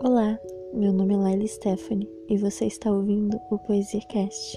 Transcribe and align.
Olá, 0.00 0.38
meu 0.72 0.92
nome 0.92 1.14
é 1.14 1.16
Laila 1.16 1.46
Stephanie 1.48 2.08
e 2.28 2.36
você 2.36 2.66
está 2.66 2.88
ouvindo 2.88 3.36
o 3.50 3.58
PoesiaCast. 3.58 4.56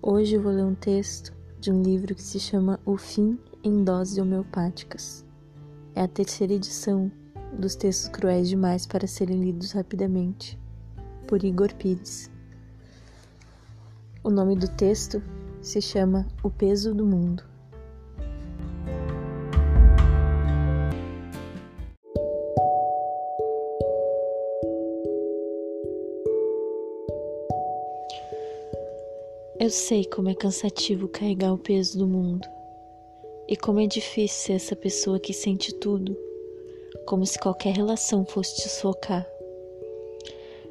Hoje 0.00 0.36
eu 0.36 0.42
vou 0.42 0.52
ler 0.52 0.62
um 0.64 0.76
texto 0.76 1.36
de 1.58 1.72
um 1.72 1.82
livro 1.82 2.14
que 2.14 2.22
se 2.22 2.38
chama 2.38 2.78
O 2.86 2.96
Fim 2.96 3.36
em 3.64 3.82
Doses 3.82 4.16
Homeopáticas. 4.16 5.26
É 5.92 6.02
a 6.02 6.08
terceira 6.08 6.52
edição 6.52 7.10
dos 7.58 7.74
textos 7.74 8.08
cruéis 8.08 8.48
demais 8.48 8.86
para 8.86 9.08
serem 9.08 9.40
lidos 9.40 9.72
rapidamente, 9.72 10.56
por 11.26 11.42
Igor 11.42 11.74
Pires. 11.74 12.30
O 14.22 14.28
nome 14.28 14.54
do 14.54 14.68
texto 14.68 15.22
se 15.62 15.80
chama 15.80 16.28
O 16.42 16.50
Peso 16.50 16.94
do 16.94 17.06
Mundo. 17.06 17.42
Eu 29.58 29.70
sei 29.70 30.04
como 30.04 30.28
é 30.28 30.34
cansativo 30.34 31.08
carregar 31.08 31.54
o 31.54 31.58
peso 31.58 31.98
do 31.98 32.06
mundo 32.06 32.46
e 33.48 33.56
como 33.56 33.80
é 33.80 33.86
difícil 33.86 34.38
ser 34.38 34.52
essa 34.52 34.76
pessoa 34.76 35.18
que 35.18 35.32
sente 35.32 35.74
tudo, 35.74 36.14
como 37.06 37.24
se 37.24 37.38
qualquer 37.38 37.74
relação 37.74 38.24
fosse 38.26 38.56
te 38.56 38.68
socar. 38.68 39.26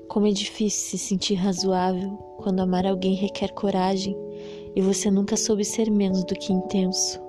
Como 0.10 0.28
é 0.28 0.32
difícil 0.32 0.90
se 0.90 0.98
sentir 0.98 1.36
razoável 1.36 2.10
quando 2.38 2.60
amar 2.60 2.86
alguém 2.86 3.16
requer 3.16 3.54
coragem 3.54 4.18
e 4.76 4.82
você 4.82 5.10
nunca 5.10 5.38
soube 5.38 5.64
ser 5.64 5.90
menos 5.90 6.26
do 6.26 6.36
que 6.36 6.52
intenso. 6.52 7.22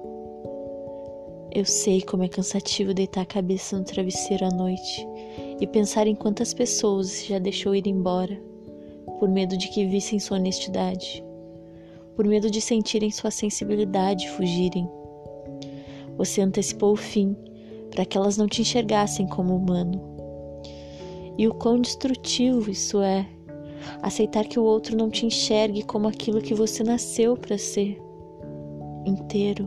Eu 1.52 1.64
sei 1.64 2.02
como 2.02 2.24
é 2.24 2.28
cansativo 2.28 2.92
deitar 2.92 3.22
a 3.22 3.26
cabeça 3.26 3.78
no 3.78 3.84
travesseiro 3.84 4.46
à 4.46 4.50
noite 4.50 5.06
e 5.60 5.66
pensar 5.66 6.06
em 6.06 6.14
quantas 6.14 6.52
pessoas 6.52 7.24
já 7.24 7.38
deixou 7.38 7.74
ir 7.74 7.86
embora 7.86 8.36
por 9.18 9.28
medo 9.28 9.56
de 9.56 9.68
que 9.68 9.86
vissem 9.86 10.18
sua 10.18 10.38
honestidade 10.38 11.22
por 12.20 12.26
medo 12.26 12.50
de 12.50 12.60
sentirem 12.60 13.10
sua 13.10 13.30
sensibilidade 13.30 14.28
fugirem. 14.32 14.86
Você 16.18 16.42
antecipou 16.42 16.92
o 16.92 16.96
fim 16.96 17.34
para 17.90 18.04
que 18.04 18.14
elas 18.14 18.36
não 18.36 18.46
te 18.46 18.60
enxergassem 18.60 19.26
como 19.26 19.56
humano. 19.56 20.09
E 21.40 21.48
o 21.48 21.54
quão 21.54 21.80
destrutivo 21.80 22.70
isso 22.70 23.00
é 23.00 23.26
aceitar 24.02 24.44
que 24.44 24.58
o 24.58 24.62
outro 24.62 24.94
não 24.94 25.08
te 25.08 25.24
enxergue 25.24 25.82
como 25.82 26.06
aquilo 26.06 26.42
que 26.42 26.52
você 26.52 26.84
nasceu 26.84 27.34
para 27.34 27.56
ser 27.56 27.98
inteiro, 29.06 29.66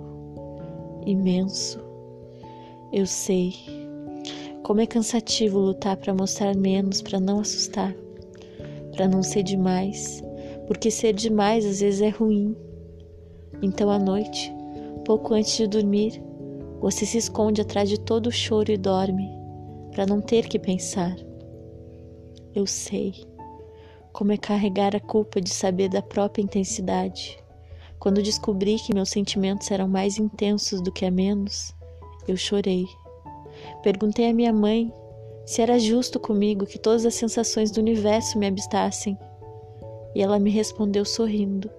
imenso. 1.04 1.80
Eu 2.92 3.08
sei 3.08 3.56
como 4.62 4.82
é 4.82 4.86
cansativo 4.86 5.58
lutar 5.58 5.98
para 5.98 6.14
mostrar 6.14 6.56
menos, 6.56 7.02
para 7.02 7.20
não 7.20 7.40
assustar, 7.40 7.92
para 8.96 9.08
não 9.08 9.24
ser 9.24 9.42
demais 9.42 10.22
porque 10.68 10.90
ser 10.92 11.14
demais 11.14 11.66
às 11.66 11.80
vezes 11.80 12.02
é 12.02 12.10
ruim. 12.10 12.56
Então 13.64 13.90
à 13.90 14.00
noite, 14.00 14.54
pouco 15.06 15.34
antes 15.34 15.58
de 15.58 15.68
dormir, 15.68 16.22
você 16.80 17.04
se 17.04 17.18
esconde 17.18 17.62
atrás 17.62 17.90
de 17.90 18.00
todo 18.00 18.28
o 18.28 18.32
choro 18.32 18.72
e 18.72 18.78
dorme, 18.78 19.28
para 19.92 20.06
não 20.06 20.22
ter 20.22 20.48
que 20.48 20.60
pensar. 20.60 21.16
Eu 22.56 22.68
sei 22.68 23.14
como 24.12 24.32
é 24.32 24.38
carregar 24.38 24.96
a 24.96 25.00
culpa 25.00 25.42
de 25.42 25.50
saber 25.50 25.90
da 25.90 26.04
própria 26.04 26.44
intensidade. 26.44 27.44
Quando 27.98 28.22
descobri 28.22 28.78
que 28.78 28.94
meus 28.94 29.10
sentimentos 29.10 29.72
eram 29.72 29.88
mais 29.88 30.20
intensos 30.20 30.80
do 30.80 30.92
que 30.92 31.04
a 31.04 31.10
menos, 31.10 31.74
eu 32.28 32.38
chorei. 32.38 32.86
Perguntei 33.82 34.30
à 34.30 34.34
minha 34.34 34.54
mãe 34.54 34.94
se 35.48 35.64
era 35.64 35.80
justo 35.80 36.20
comigo 36.20 36.68
que 36.68 36.78
todas 36.78 37.08
as 37.08 37.16
sensações 37.16 37.72
do 37.72 37.80
universo 37.80 38.38
me 38.38 38.46
abistassem 38.46 39.18
e 40.14 40.22
ela 40.22 40.38
me 40.38 40.52
respondeu 40.52 41.04
sorrindo 41.06 41.72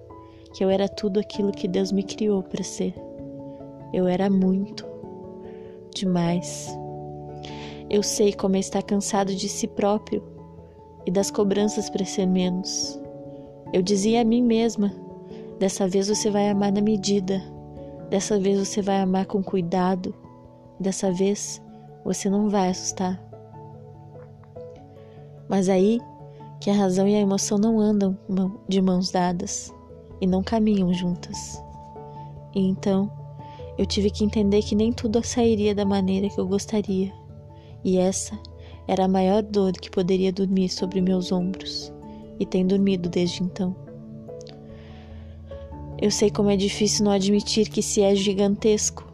que 0.53 0.63
eu 0.63 0.69
era 0.69 0.89
tudo 0.89 1.21
aquilo 1.21 1.53
que 1.53 1.69
Deus 1.69 1.91
me 1.91 2.03
criou 2.03 2.43
para 2.43 2.63
ser. 2.63 2.93
Eu 3.93 4.07
era 4.07 4.29
muito, 4.29 4.85
demais. 5.93 6.69
Eu 7.89 8.03
sei 8.03 8.33
como 8.33 8.57
é 8.57 8.59
estar 8.59 8.83
cansado 8.83 9.33
de 9.33 9.47
si 9.47 9.67
próprio 9.67 10.34
e 11.05 11.11
das 11.11 11.29
cobranças 11.29 11.89
para 11.89 12.05
ser 12.05 12.25
menos. 12.25 12.99
Eu 13.71 13.81
dizia 13.81 14.21
a 14.21 14.25
mim 14.25 14.41
mesma: 14.41 14.91
dessa 15.59 15.87
vez 15.87 16.07
você 16.07 16.29
vai 16.29 16.49
amar 16.49 16.71
na 16.71 16.81
medida, 16.81 17.41
dessa 18.09 18.39
vez 18.39 18.59
você 18.59 18.81
vai 18.81 18.99
amar 18.99 19.25
com 19.25 19.43
cuidado, 19.43 20.13
dessa 20.79 21.11
vez 21.11 21.61
você 22.03 22.29
não 22.29 22.49
vai 22.49 22.69
assustar. 22.69 23.21
Mas 25.47 25.69
aí 25.69 25.99
que 26.59 26.69
a 26.69 26.73
razão 26.73 27.07
e 27.07 27.15
a 27.15 27.19
emoção 27.19 27.57
não 27.57 27.79
andam 27.79 28.17
de 28.67 28.81
mãos 28.81 29.11
dadas 29.11 29.73
e 30.19 30.25
não 30.25 30.41
caminham 30.41 30.93
juntas. 30.93 31.61
E 32.55 32.61
então 32.61 33.11
eu 33.77 33.85
tive 33.85 34.09
que 34.09 34.23
entender 34.23 34.61
que 34.63 34.73
nem 34.73 34.91
tudo 34.91 35.23
sairia 35.23 35.75
da 35.75 35.85
maneira 35.85 36.29
que 36.29 36.39
eu 36.39 36.47
gostaria, 36.47 37.11
e 37.83 37.97
essa 37.97 38.37
era 38.87 39.05
a 39.05 39.07
maior 39.07 39.41
dor 39.41 39.73
que 39.73 39.89
poderia 39.89 40.31
dormir 40.31 40.69
sobre 40.69 41.01
meus 41.01 41.31
ombros, 41.31 41.91
e 42.39 42.45
tem 42.45 42.65
dormido 42.65 43.09
desde 43.09 43.43
então. 43.43 43.75
Eu 46.01 46.11
sei 46.11 46.29
como 46.29 46.49
é 46.49 46.57
difícil 46.57 47.05
não 47.05 47.11
admitir 47.11 47.69
que 47.69 47.81
se 47.81 48.01
é 48.01 48.15
gigantesco, 48.15 49.05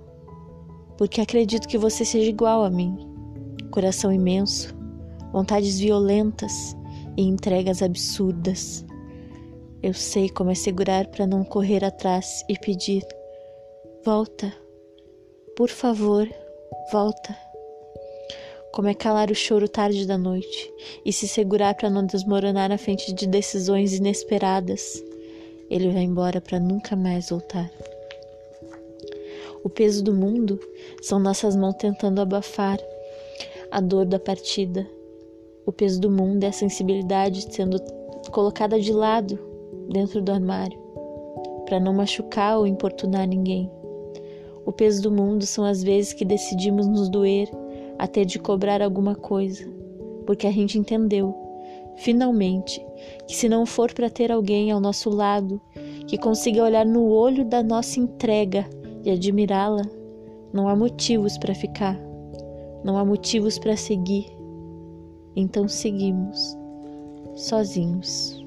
porque 0.97 1.21
acredito 1.21 1.67
que 1.67 1.77
você 1.77 2.03
seja 2.03 2.29
igual 2.29 2.63
a 2.63 2.69
mim. 2.69 2.97
Coração 3.71 4.11
imenso, 4.11 4.75
vontades 5.31 5.79
violentas, 5.79 6.75
e 7.17 7.23
entregas 7.23 7.81
absurdas. 7.81 8.85
Eu 9.81 9.93
sei 9.93 10.29
como 10.29 10.51
é 10.51 10.55
segurar 10.55 11.07
para 11.07 11.25
não 11.25 11.43
correr 11.43 11.83
atrás 11.83 12.43
e 12.47 12.57
pedir: 12.57 13.03
volta, 14.05 14.53
por 15.55 15.69
favor, 15.69 16.27
volta. 16.91 17.50
Como 18.73 18.87
é 18.87 18.93
calar 18.93 19.29
o 19.29 19.35
choro 19.35 19.67
tarde 19.67 20.05
da 20.05 20.17
noite 20.17 20.73
e 21.05 21.11
se 21.11 21.27
segurar 21.27 21.75
para 21.75 21.89
não 21.89 22.05
desmoronar 22.05 22.69
na 22.69 22.77
frente 22.77 23.13
de 23.13 23.27
decisões 23.27 23.93
inesperadas. 23.93 25.03
Ele 25.69 25.89
vai 25.89 26.03
embora 26.03 26.39
para 26.39 26.59
nunca 26.59 26.95
mais 26.95 27.29
voltar. 27.29 27.69
O 29.63 29.69
peso 29.69 30.03
do 30.03 30.13
mundo 30.13 30.59
são 31.01 31.19
nossas 31.19 31.55
mãos 31.55 31.75
tentando 31.75 32.21
abafar 32.21 32.79
a 33.69 33.79
dor 33.79 34.05
da 34.05 34.19
partida 34.19 34.87
o 35.63 35.71
peso 35.71 36.01
do 36.01 36.09
mundo 36.09 36.43
é 36.43 36.47
a 36.47 36.51
sensibilidade 36.51 37.53
sendo 37.53 37.79
colocada 38.31 38.79
de 38.79 38.91
lado 38.91 39.39
dentro 39.89 40.21
do 40.21 40.31
armário, 40.31 40.77
para 41.65 41.79
não 41.79 41.93
machucar 41.93 42.57
ou 42.57 42.65
importunar 42.65 43.27
ninguém. 43.27 43.71
O 44.65 44.71
peso 44.71 45.03
do 45.03 45.11
mundo 45.11 45.45
são 45.45 45.63
as 45.63 45.83
vezes 45.83 46.13
que 46.13 46.25
decidimos 46.25 46.87
nos 46.87 47.09
doer 47.09 47.47
a 48.01 48.07
ter 48.07 48.25
de 48.25 48.39
cobrar 48.39 48.81
alguma 48.81 49.15
coisa, 49.15 49.65
porque 50.25 50.47
a 50.47 50.51
gente 50.51 50.77
entendeu, 50.77 51.33
finalmente, 51.97 52.83
que 53.27 53.35
se 53.35 53.47
não 53.47 53.65
for 53.65 53.93
para 53.93 54.09
ter 54.09 54.31
alguém 54.31 54.71
ao 54.71 54.79
nosso 54.79 55.09
lado 55.09 55.61
que 56.07 56.17
consiga 56.17 56.63
olhar 56.63 56.85
no 56.85 57.07
olho 57.07 57.45
da 57.45 57.63
nossa 57.63 57.99
entrega 57.99 58.65
e 59.03 59.11
admirá-la, 59.11 59.83
não 60.51 60.67
há 60.67 60.75
motivos 60.75 61.37
para 61.37 61.55
ficar, 61.55 61.97
não 62.83 62.97
há 62.97 63.05
motivos 63.05 63.57
para 63.57 63.77
seguir 63.77 64.41
então 65.35 65.67
seguimos 65.67 66.57
sozinhos. 67.35 68.43